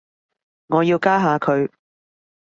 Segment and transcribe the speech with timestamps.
[0.65, 1.69] 我要加下佢